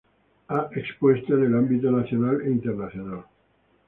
Ha 0.47 0.69
expuesto 0.73 1.35
en 1.37 1.43
el 1.43 1.53
ámbito 1.53 1.91
Nacional 1.91 2.41
e 2.41 2.49
Internacional. 2.49 3.23